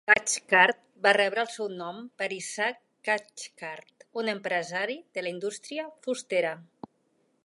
Cathcart 0.09 0.77
va 1.07 1.11
rebre 1.17 1.41
el 1.41 1.49
seu 1.55 1.67
nom 1.81 1.99
per 2.21 2.29
Isaac 2.37 2.79
Cathcart, 3.09 4.07
un 4.23 4.33
empresari 4.35 4.97
de 5.19 5.25
la 5.27 5.35
indústria 5.37 5.87
fustera. 6.07 6.57